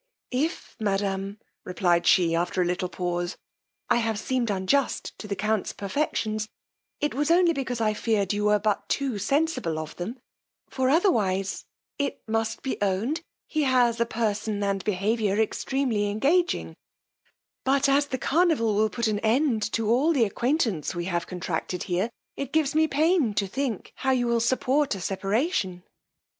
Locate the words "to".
5.19-5.27, 19.73-19.87, 23.35-23.45